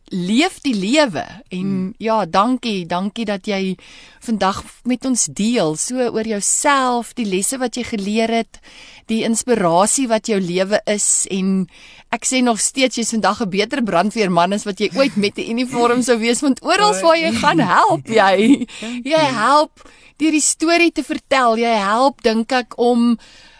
[0.09, 1.21] Leef die lewe
[1.53, 1.93] en hmm.
[2.01, 3.75] ja, dankie, dankie dat jy
[4.25, 8.57] vandag met ons deel so oor jouself, die lesse wat jy geleer het,
[9.05, 11.67] die inspirasie wat jou lewe is en
[12.15, 15.51] ek sê nog steeds jy's vandag 'n beter brandweerman as wat jy ooit met 'n
[15.53, 18.65] uniform sou wees want oral waar jy gaan help jy.
[19.03, 19.85] Jy help
[20.17, 21.57] deur die storie te vertel.
[21.57, 23.17] Jy help dink ek om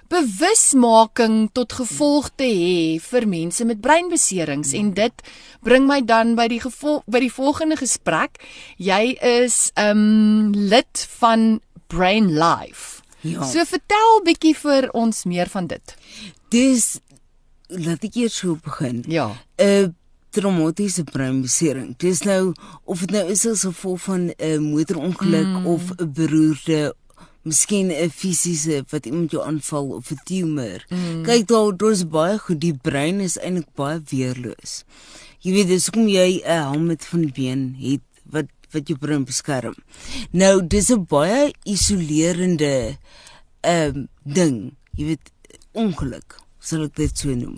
[0.10, 5.24] bewusmaking tot gevolg te hê vir mense met breinbeserings en dit
[5.66, 8.38] bring my dan by die gevolg by die volgende gesprek.
[8.78, 13.02] Jy is 'n um, lid van Brain Life.
[13.22, 13.44] Ja.
[13.44, 15.96] So vertel bietjie vir ons meer van dit.
[16.50, 17.00] Dis
[17.68, 19.04] laat ek eers so begin.
[19.08, 19.36] Ja.
[19.58, 19.96] 'n
[20.36, 21.96] traumatiese breinbesering.
[21.98, 25.66] Dis nou of dit nou is as gevolg van 'n motorongeluk mm.
[25.66, 26.96] of 'n beroerte
[27.46, 30.86] Miskien 'n fisiese wat iemand jou aanval of 'n tumor.
[30.90, 31.24] Mm.
[31.24, 32.60] Kyk daar, daar's baie goed.
[32.60, 34.84] Die brein is eintlik baie weerloos.
[35.40, 39.76] Jy weet, dis hoekom jy 'n helmet van been het wat wat jou brein beskerm.
[40.32, 42.98] Nou, dis 'n baie isolerende
[43.62, 44.74] ehm um, ding.
[44.98, 45.32] Jy weet,
[45.72, 47.58] ongeluk, sal ek dit so noem.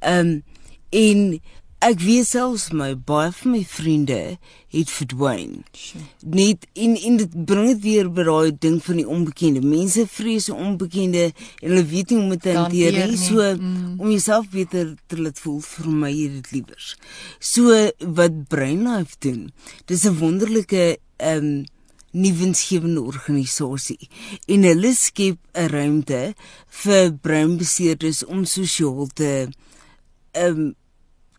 [0.00, 0.42] Ehm um,
[0.90, 1.40] en
[1.84, 4.38] ek weet selfs my baie van my vriende
[4.72, 5.64] het verdwyn.
[5.72, 6.04] Sure.
[6.20, 9.60] Net in in dit bring dit weer by daai ding van die onbekende.
[9.60, 13.16] Mense vrees onbekende en hulle weet nie hoe om dit te Te hanteer nie.
[13.16, 14.00] So Mm.
[14.00, 16.96] om jouself beter te laat voel vir my dit liewers.
[17.38, 19.52] So wat BrainLife doen.
[19.86, 21.64] Dis 'n wonderlike ehm um,
[22.16, 24.08] nuwensgewende organisasie
[24.46, 26.34] en hulle skep 'n ruimte
[26.68, 29.48] vir breinbeseerdes om sosiaal te
[30.32, 30.74] ehm um,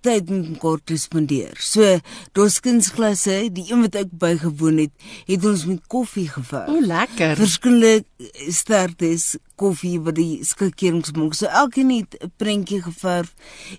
[0.01, 1.57] tyd met mekaar te spandeer.
[1.59, 1.99] So,
[2.37, 4.93] daar's kunsklasse, die een wat ek bygewoon het,
[5.25, 6.69] het ons met koffie geverf.
[6.69, 7.35] O, lekker.
[7.35, 8.03] Verskillende
[8.49, 11.35] sterktes koffie wat die skakerings maak.
[11.37, 13.33] So elkeen het 'n prentjie geverf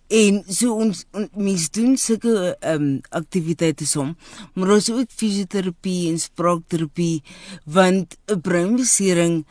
[0.09, 4.17] en so ons on, mense doen sulke ehm um, aktiwiteite som.
[4.55, 7.23] Maar ons ook fisioterapie en spraakterapie
[7.65, 9.47] want 'n breinbesering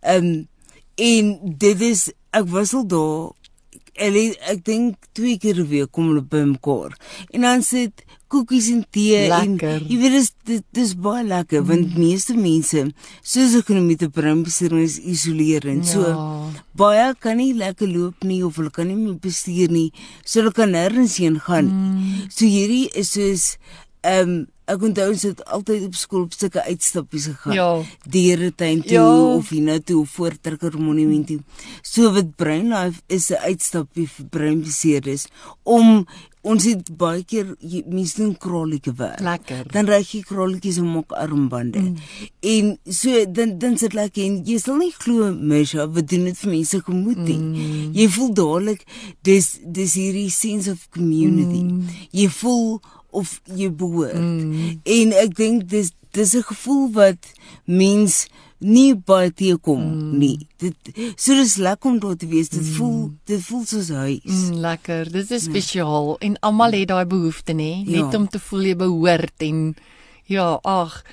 [0.00, 0.48] Ehm um,
[0.96, 3.30] en dit is ek was al daar
[3.96, 6.92] Hulle ek dink twee keer 'n week kom hulle bymekaar.
[7.32, 9.80] En dan sit koekies en tee Lekker.
[9.82, 11.68] en jy weet dis dit dis baie lekker mm.
[11.70, 12.82] want meeste mense
[13.22, 15.86] soos ek met 'n breinbesering is isolerend.
[15.86, 16.50] So Ja.
[16.74, 19.92] baie kan nie lekker loop nie of hulle kan nie meer bestuur nie.
[20.24, 21.66] So hulle kan nêrens heen gaan.
[21.66, 22.28] Mm.
[22.28, 23.56] So hierdie is soos
[24.02, 27.54] ehm um, ek onthou ons het altyd op skool op sulke uitstappies gegaan.
[27.54, 27.82] Ja.
[28.10, 29.34] Dieretuin toe Ja.
[29.38, 31.40] of hiernatoe of voortrekker monument toe.
[31.82, 35.26] So wat Brain Life is 'n uitstappie vir breinbeseerdes
[35.62, 36.06] om
[36.46, 39.20] ons het baie keer jy- mense doen krolletjie werk.
[39.20, 39.64] Lekker.
[39.74, 41.80] Dan ry jy krolletjies en maak armbande.
[41.82, 41.96] Mm.
[42.40, 46.38] En so dan dan sit lekker en jy sal nie glo Mesha, wat doen dit
[46.38, 47.38] vir mense gemoed nie.
[47.38, 47.90] Mm.
[47.98, 48.84] Jy voel dadelik
[49.26, 51.62] dis dis hierdie sense of community.
[51.66, 51.82] Mm.
[52.12, 52.80] Jy voel
[53.10, 54.14] of jy behoort.
[54.14, 54.80] Mm.
[54.84, 57.32] En ek dink dis dis 'n gevoel wat
[57.64, 58.26] mens
[58.58, 60.18] nie baie teekom mm.
[60.18, 60.46] nie.
[60.58, 60.74] Dit
[61.16, 62.48] so dis lekker om daar te wees.
[62.48, 62.72] Dit mm.
[62.78, 64.24] voel dit voel soos huis.
[64.24, 64.46] Mm.
[64.50, 65.10] Mm, lekker.
[65.12, 68.04] Dit is spesiaal en almal het daai behoefte nê, Ja.
[68.06, 69.74] net om te voel jy behoort en
[70.28, 71.04] ja, ag.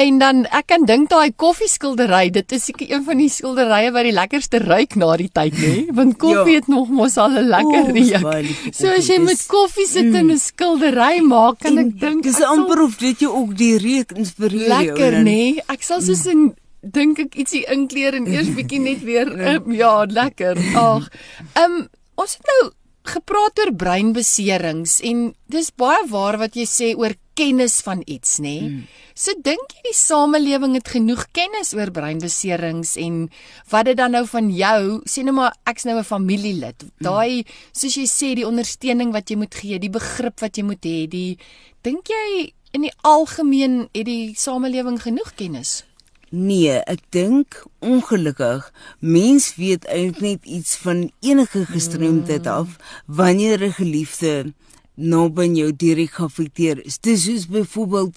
[0.00, 4.06] En dan ek kan dink daai koffieskildery, dit is seker een van die skilderye wat
[4.08, 6.60] die lekkerste ruik na die tyd nê, want koffie Ja.
[6.62, 8.72] het nog mos al 'n lekker O, dis reuk.
[8.72, 9.18] So as jy koffie.
[9.20, 12.56] met Dis- koffie sit en 'n skildery maak, kan En ek dink dis ek sal-
[12.56, 14.68] amper of dit jou ook die reuk inspireer.
[14.68, 15.58] Lekker nê.
[15.68, 20.04] Ek sal soos in dink ek ietsie inkleer en eers bietjie net weer um, ja,
[20.04, 20.58] lekker.
[20.76, 21.10] Ag.
[21.54, 21.82] Ehm um,
[22.20, 22.72] ons het nou
[23.08, 28.56] gepraat oor breinbeserings en dis baie waar wat jy sê oor kennis van iets nê.
[28.62, 28.82] Mm.
[29.18, 33.24] So dink jy die samelewing het genoeg kennis oor breinbeserings en
[33.72, 36.84] wat dit dan nou van jou, sê nou maar ek's nou 'n familielid.
[37.00, 40.84] Daai soos jy sê die ondersteuning wat jy moet gee, die begrip wat jy moet
[40.84, 41.38] hê, die
[41.82, 45.84] dink jy in die algemeen het die samelewing genoeg kennis?
[46.32, 48.70] Nee, ek dink ongelukkig
[49.04, 54.54] mens weet eintlik net iets van enige gestremdheid af wanneer 'n geliefde
[54.94, 56.98] naby jou direk geaffekteer is.
[56.98, 58.16] Dis soos byvoorbeeld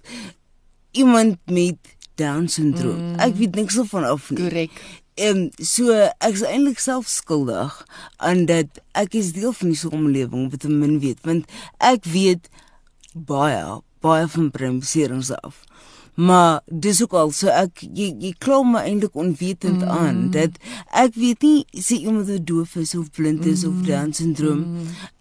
[0.92, 1.78] iemand met
[2.16, 3.00] down syndroom.
[3.00, 3.20] Mm.
[3.20, 4.40] Ek weet niks van af nie.
[4.40, 4.72] Korrek.
[5.14, 7.86] Ehm um, so ek is eintlik self skuldig
[8.18, 12.48] aan dat ek is deel van die samelewing wat min weet want ek weet
[13.14, 15.64] baie baie van bremserings af.
[16.16, 19.92] Maar dis ook al so ek jy, jy kla my eintlik onwetend mm.
[19.92, 20.56] aan dat
[20.96, 23.72] ek weet nie sê iemand wat doof is of blind is mm.
[23.72, 24.64] of down syndroom.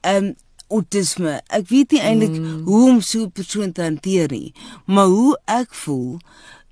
[0.07, 0.33] Ehm um,
[0.75, 1.37] autisme.
[1.55, 2.63] Ek weet nie eintlik mm.
[2.67, 4.55] hoe om so 'n persoon te hanteer nie,
[4.87, 6.19] maar hoe ek voel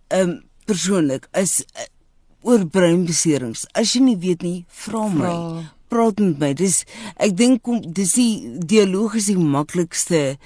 [0.09, 1.87] ehm um, persoonlik is uh,
[2.43, 3.67] oor breinbeserings.
[3.75, 5.27] As jy nie weet nie, vra my.
[5.27, 5.63] Vra.
[5.93, 6.53] Praat met my.
[6.55, 6.85] Dis
[7.19, 10.39] ek dink kom dis die dialoog is die maklikste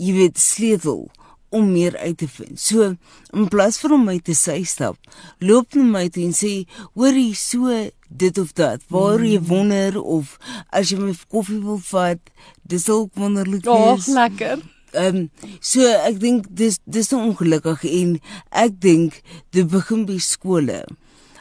[0.00, 1.08] jy weet sleutel
[1.50, 2.60] om meer uit te vind.
[2.60, 2.94] So
[3.34, 4.96] in plaas van om my te sy stap,
[5.38, 8.80] loop na my toe en sê, "Hoor jy so dit of dat?
[8.88, 9.24] Waar mm.
[9.24, 10.38] jy wonder of
[10.70, 12.18] as jy my koffie wil vat,
[12.62, 14.58] dis ook wonderlik Ja, is." lekker.
[14.92, 18.18] Ehm um, so ek dink dis dis nou ongelukkig en
[18.50, 20.84] ek dink dit begin by skole.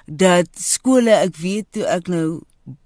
[0.06, 2.42] Dat skole, ek weet toe ek nou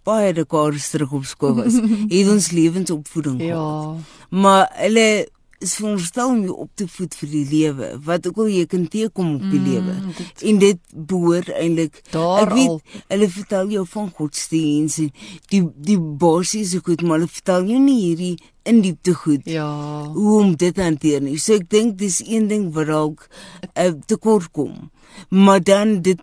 [0.07, 1.75] baie dekades terug op skool was,
[2.13, 3.55] het ons lewensopvoeding Ja.
[3.55, 3.97] gehad.
[4.29, 5.27] Maar hulle
[5.63, 8.83] is veronderstel om jou op te voed vir die lewe, wat ook al jy kan
[8.91, 9.95] teekom op die mm, lewe.
[10.51, 12.81] En dit behoort eintlik Daar ek weet al.
[13.13, 15.11] hulle vertel jou van godsdienst en
[15.53, 18.35] die die basiese goed, maar hulle vertel jou nie hierdie
[18.69, 19.67] in diepte goed Ja.
[20.13, 21.37] hoe om dit te hanteer nie.
[21.39, 23.27] So ek dink dis een ding wat dalk
[23.75, 24.91] uh, tekort kom.
[25.29, 26.21] Maar dan dit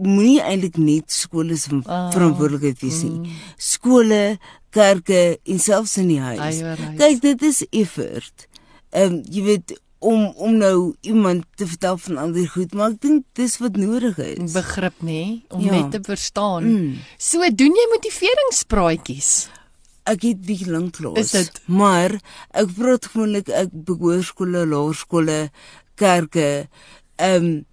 [0.00, 3.32] moenie eintlik net skole se Ah, verantwoordelikheid wees nie.
[3.60, 4.38] Skole,
[4.72, 6.60] kerke en selfs in die huis.
[6.96, 8.46] Kyk, dit is effort.
[8.90, 13.00] Ehm um, jy weet om om nou iemand te vertel van die goed, maar ek
[13.00, 14.52] dink dis wat nodig is.
[14.52, 15.70] begrip nê om Ja.
[15.70, 16.64] net te verstaan.
[16.64, 16.94] Mm.
[17.18, 19.48] So doen jy motiveringspraatjies.
[20.08, 21.18] Ek het bietjie lank klas.
[21.18, 21.60] Is dit?
[21.68, 22.16] Maar
[22.56, 25.50] ek praat gewoonlik ek behoor skole, laerskole,
[26.00, 26.68] kerke,
[27.16, 27.64] ehm um,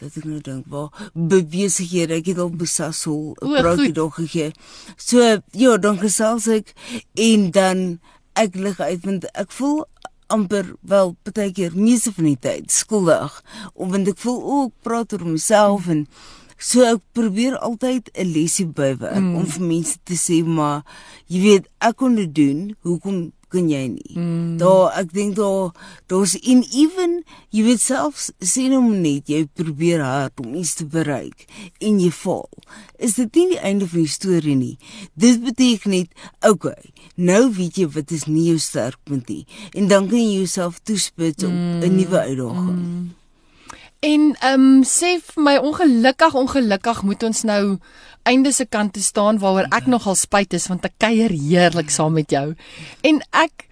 [0.00, 3.94] dat ek nou dink waar besighede ek het al besassel 'n O, praatjie goed.
[3.94, 4.50] daar gegee.
[4.96, 5.20] So
[5.52, 6.72] ja, dan gesels ek
[7.14, 8.00] en dan
[8.34, 9.84] ek lig uit want ek voel
[10.34, 13.36] amper wel baie keer meeste van die tyd skuldig
[13.74, 16.06] want ek voel ook praat oor myself en
[16.58, 19.34] so ek probeer altyd 'n lesie bywerk mm.
[19.36, 20.84] om vir mense te sê maar
[21.26, 24.16] jy weet ek kon dit doen hoekom kan jy nie.
[24.18, 24.56] Mm.
[24.60, 25.72] Daar ek dink daar
[26.10, 27.20] daar's in even
[27.54, 31.46] jy weet selfs sien hom net jy probeer hard om iets te bereik
[31.78, 32.50] en jy val.
[32.98, 34.76] Is dit nie die einde van die storie nie.
[35.14, 36.92] Dit beteken net okay.
[37.14, 41.46] Nou weet jy wat is nie jou sterkpunt nie en dan kan jy jouself toespits
[41.46, 41.94] op 'n mm.
[41.96, 42.80] nuwe uitdaging.
[42.80, 43.12] Mm.
[44.04, 47.62] En ehm um, sê vir my ongelukkig ongelukkig moet ons nou
[48.28, 52.16] einde se kant te staan waaroor ek nogal spyt is want ek kuier heerlik saam
[52.16, 52.52] met jou.
[53.04, 53.66] En ek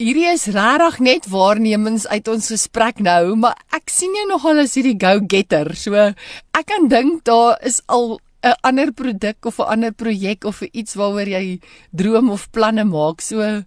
[0.00, 4.76] hierdie is regtig net waarnemings uit ons gesprek nou, maar ek sien jou nogal as
[4.76, 5.72] hierdie go-getter.
[5.76, 10.60] So ek kan dink daar is al 'n ander produk of 'n ander projek of
[10.60, 11.60] iets waaroor jy
[11.92, 13.20] droom of planne maak.
[13.20, 13.64] So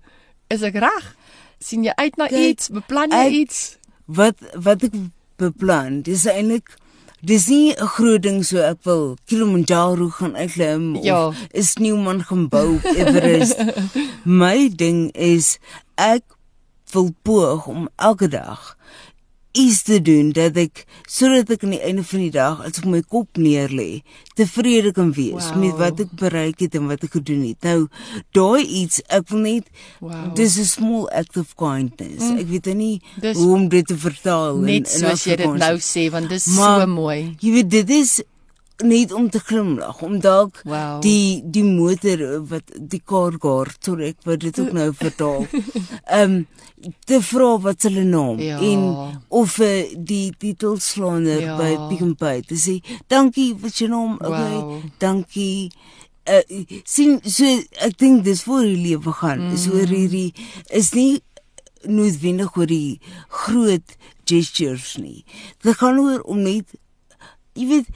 [0.49, 1.17] is ek reg?
[1.59, 2.69] sien jy uit na Kijk, iets?
[2.73, 3.61] Beplan jy ek, iets?
[4.05, 4.97] Wat wat ek
[5.37, 6.01] beplan.
[6.05, 6.75] Dis eintlik
[7.21, 11.27] dis nie 'n groot ding so ek wil Kilimanjaro gaan uitklim ja.
[11.27, 13.57] of is Newman gaan bou Everest.
[14.41, 15.57] My ding is
[15.95, 16.23] ek
[16.93, 18.77] wil poog om elke dag
[19.57, 22.87] iets te doen dat ek sodat ek aan die einde van die dag as ek
[22.89, 24.03] my kop neerlê
[24.37, 25.59] tevrede kan wees wow.
[25.61, 27.65] met wat ek bereik het en wat ek gedoen het.
[27.65, 27.87] Nou
[28.37, 30.29] daai iets ek wil net wow.
[30.37, 32.23] dis 'n small act of kindness.
[32.23, 32.41] Mm.
[32.43, 35.59] Ek weet nie dis hoe om dit te vertaal net in, in soos jy dit
[35.65, 37.35] nou sê want dit is maar, so mooi.
[37.41, 38.21] Jy weet dit is
[38.83, 41.01] net om te glimlag om dalk wow.
[41.01, 45.47] die die motor wat die kar gaar sorry ek wou dit ook nou vertaal.
[46.05, 46.45] Ehm um,
[47.09, 48.59] te vra wat hulle naam ja.
[48.61, 48.81] en
[49.33, 51.55] of uh, die titelslaande ja.
[51.57, 52.77] by Pick n Pay te sê
[53.09, 54.75] dankie wat jou naam okay wow.
[55.01, 55.71] dankie
[56.29, 56.43] uh,
[56.85, 57.49] sien so
[57.87, 59.63] ek dink dis vir die lewe gaan mm.
[59.73, 60.29] oor hierdie
[60.81, 61.23] is nie
[61.87, 62.99] noodwendig oor die
[63.41, 63.97] groot
[64.29, 65.23] gestures nie
[65.65, 66.77] dit gaan oor om net
[67.57, 67.87] jy weet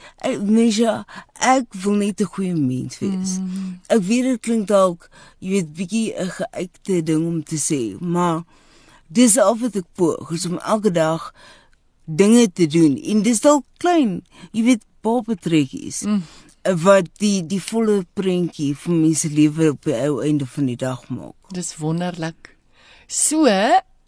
[0.42, 0.94] mense
[1.38, 3.38] ek wil net 'n goeie mens wees.
[3.38, 3.80] Mm.
[3.88, 5.08] Ek weet dit klink dalk
[5.38, 8.44] jy weet bietjie 'n geuite ding om te sê, maar
[9.08, 11.32] dis al wat ek poog om elke dag
[12.04, 12.96] dinge te doen.
[12.96, 16.02] En dis dalk klein, jy weet popetrekkies.
[16.02, 16.22] Mm.
[16.62, 21.08] wat die die volle prentjie vir mense lewe op die ou einde van die dag
[21.10, 21.34] maak.
[21.50, 22.52] Dis wonderlik.
[23.06, 23.50] So,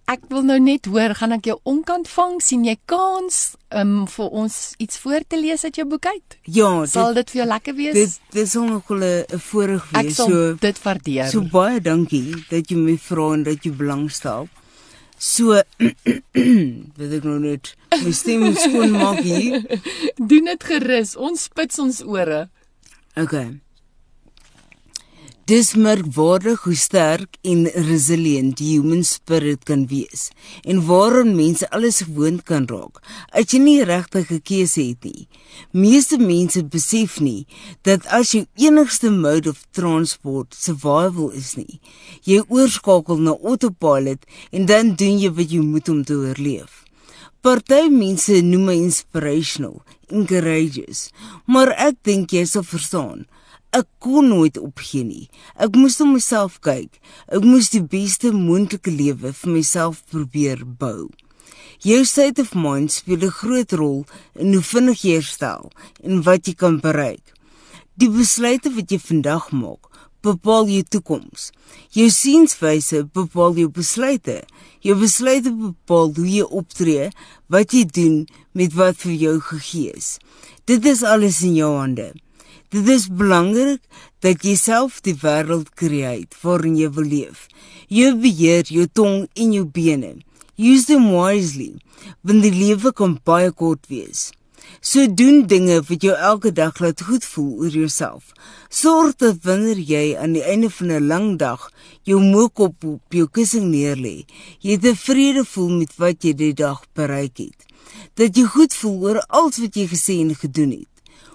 [0.05, 2.35] Ek wil nou net hoor, gaan ek jou onkant vang?
[2.45, 6.37] sien jy kans um, vir ons iets voor te lees uit jou boek uit?
[6.45, 7.97] Ja, sal dit, dit vir jou lekker wees?
[7.97, 10.05] Dit dit sal nog 'n voorreg wees.
[10.05, 11.31] Ek sal so, dit waardeer.
[11.33, 14.49] So baie dankie dat jy my vra en dat jy belangstel.
[15.17, 15.57] So
[16.99, 17.75] weet ek nou net,
[18.05, 19.65] my stem skoon maak hier.
[20.31, 21.17] Doen dit gerus.
[21.17, 22.51] Ons spits ons ore.
[23.17, 23.64] Okay.
[25.45, 30.31] Dis merkwaardig hoe sterk en resilient die human spirit kan wees
[30.65, 35.29] en waarom mense alles gewoond kan raak as jy nie regtig 'n keuse het nie.
[35.73, 37.45] Meeste mense besef nie
[37.83, 41.79] dat as jou enigste mode of transport survival is nie,
[42.25, 46.85] jy oorskakel na autopilot en dan doen jy wat jy moet om te oorleef.
[47.43, 51.11] Party mense noem my inspirational, encourageous,
[51.45, 53.27] maar ek dink jy sal verstaan
[53.75, 55.27] ek kon nooit opgee nie.
[55.59, 57.01] Ek moes na myself kyk.
[57.27, 61.11] Ek moes die beste moontlike lewe vir myself probeer bou.
[61.85, 65.73] Jou state of mind speel 'n groot rol in hoe vinnig jy herstel
[66.03, 67.35] en wat jy kan bereik.
[67.97, 69.91] Die besluite wat jy vandag maak,
[70.23, 71.51] bepaal jou toekoms.
[71.91, 74.43] Jou sienswyse bepaal jou besluite.
[74.81, 77.11] Jou besluite bepaal hoe jy optree,
[77.49, 80.19] wat jy doen met wat vir jou gegee is.
[80.65, 82.13] Dit is alles in jou hande.
[82.75, 83.83] Dit is belangrik
[84.25, 87.47] dat jy self die wêreld skei waarin jy wil leef.
[87.87, 90.17] Jy beheer jou tong en jou bene.
[90.59, 91.77] Use them wisely,
[92.27, 94.33] want die lewe kan baie kort wees.
[94.81, 98.33] So doen dinge wat jou elke dag laat goed voel oor jouself.
[98.71, 101.71] Sorg dat wanneer jy aan die einde van 'n lang dag
[102.03, 104.27] jou moekop op jou kussing neerlê,
[104.59, 107.61] jy tevrede voel met wat jy die dag bereik het.
[108.15, 110.94] Dat jy goed voel oor alles wat jy gesê en gedoen het.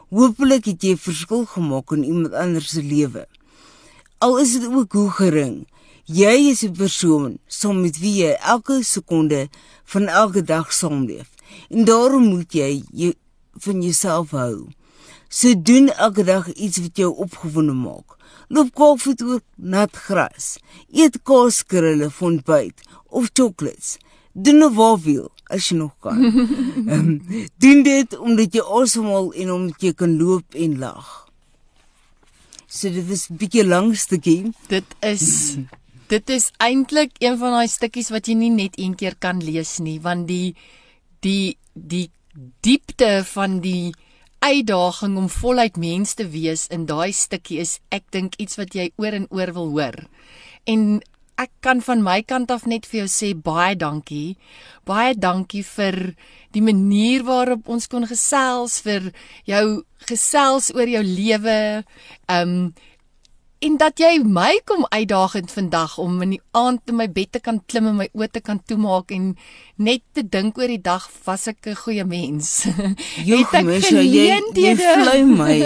[0.09, 3.27] Hoopelik het jy verskil gemaak in iemand anders se lewe.
[4.25, 5.67] Al is dit ook hoe gering.
[6.05, 9.49] Jy is 'n persoon saam met wie jy elke sekonde
[9.85, 11.29] van elke dag saamleef.
[11.69, 13.13] En daarom moet jy jou
[13.53, 14.67] van jouself hou.
[15.29, 18.17] So doen elke dag iets wat jou opgewonde maak.
[18.47, 20.57] Loop koffie oor nat gras.
[20.91, 23.97] Eet kaaskrulle van byt of chocolates.
[24.33, 26.19] Doen wat wil as jy nog kan.
[26.23, 31.09] Ehm um, doen dit omdat jy asemhaal en omdat jy kan loop en lag.
[32.67, 34.53] So dit is 'n bietjie langste game.
[34.67, 35.57] Dit is
[36.07, 39.77] dit is eintlik een van daai stukkies wat jy nie net een keer kan lees
[39.79, 40.55] nie, want die
[41.21, 42.09] die die
[42.61, 43.93] diepte van die
[44.39, 48.91] uitdaging om voluit mens te wees in daai stukkie is ek dink iets wat jy
[48.95, 49.97] oor en oor wil hoor.
[50.63, 51.01] En
[51.39, 54.35] ek kan van my kant af net vir jou sê baie dankie.
[54.87, 56.13] Baie dankie vir
[56.55, 59.11] die manier waarop ons kon gesels vir
[59.47, 59.65] jou
[60.09, 61.59] gesels oor jou lewe.
[62.27, 62.73] Um
[63.59, 67.41] en dat jy my kom uitdagend vandag om in die aand in my bed te
[67.43, 69.33] kan klim en my oë te kan toemaak en
[69.75, 72.65] net te dink oor die dag was ek 'n goeie mens.
[73.29, 73.43] Jy
[74.55, 75.57] jy vlei my.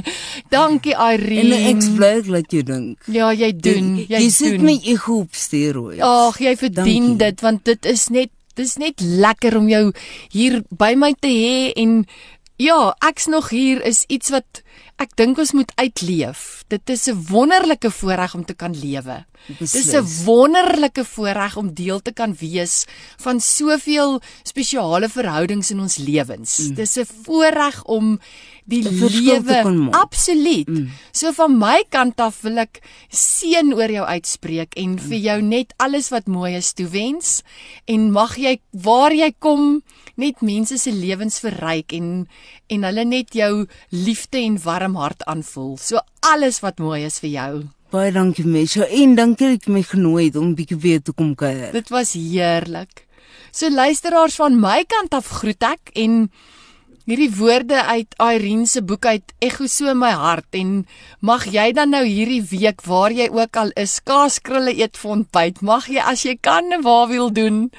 [0.54, 1.58] Dankie Irene.
[1.58, 2.98] En ek bly dat jy dink.
[3.06, 3.96] Ja, jy doen.
[3.98, 6.02] Jy, jy, jy sit my ego op steroids.
[6.02, 7.18] Ag, jy verdien Dankie.
[7.26, 9.92] dit want dit is net dis net lekker om jou
[10.30, 12.04] hier by my te hê en
[12.60, 14.62] ja, ek's nog hier is iets wat
[15.00, 16.62] ek dink ons moet uitleef.
[16.68, 19.24] Dit is 'n wonderlike voorreg om te kan lewe.
[19.46, 22.84] Dit is 'n wonderlike voorreg om deel te kan wees
[23.16, 26.58] van soveel spesiale verhoudings in ons lewens.
[26.58, 26.74] Mm.
[26.74, 28.20] Dit is 'n voorreg om
[28.64, 29.62] die lewe
[29.96, 30.68] absoluut.
[30.68, 30.90] Mm.
[31.12, 35.08] So van my kant af wil ek seën oor jou uitspreek en mm.
[35.08, 37.40] vir jou net alles wat mooi is toewens
[37.90, 39.82] en mag jy waar jy kom
[40.20, 42.26] net mense se lewens verryk en
[42.70, 45.76] en hulle net jou liefde en warm hart aanvoel.
[45.78, 47.52] So alles wat mooi is vir jou.
[47.90, 51.34] Baie dankie Mesha en dankie dat jy my genooi het om bietjie weer te kom
[51.34, 51.72] kuier.
[51.74, 53.06] Dit was heerlik.
[53.50, 56.28] So luisteraars van my kant af groet ek en
[57.10, 60.84] hierdie woorde uit Irene se boek uit ekho so in my hart en
[61.26, 65.58] mag jy dan nou hierdie week waar jy ook al is kaaskrulle eet vir ontbyt.
[65.66, 67.70] Mag jy as jy kan 'n wawiel doen.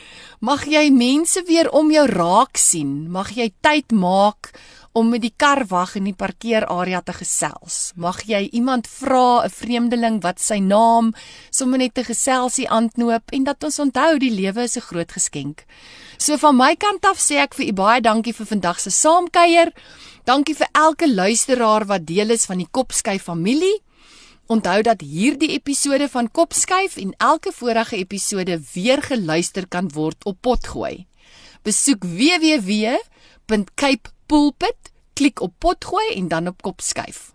[0.41, 3.07] Mag jy mense weer om jou raak sien.
[3.09, 4.51] Mag jy tyd maak
[4.91, 7.91] om met die kar wag in die parkeerarea te gesels.
[7.95, 11.13] Mag jy iemand vra, 'n vreemdeling wat sy naam
[11.49, 15.65] sommer net te geselsie aanknoop en dat ons onthou die lewe is 'n groot geskenk.
[16.17, 19.71] So van my kant af sê ek vir u baie dankie vir vandag se saamkuier.
[20.25, 23.81] Dankie vir elke luisteraar wat deel is van die Kopskyf familie.
[24.47, 30.37] Onthou dat hierdie episode van Kopskyf en elke vorige episode weer geluister kan word op
[30.41, 31.07] Potgooi.
[31.63, 37.33] Besoek www.cape pulpit, klik op potgooi en dan op kop skuif.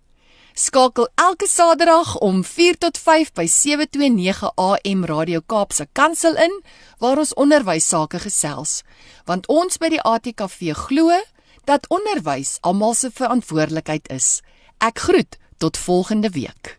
[0.57, 6.55] Skakel elke Saterdag om 4 tot 5 by 729 AM Radio Kaapse Kansel in
[6.99, 8.81] waar ons onderwys sake gesels,
[9.29, 11.21] want ons by die ATKV glo
[11.69, 14.41] dat onderwys almal se verantwoordelikheid is.
[14.81, 16.79] Ek groet tot volgende week.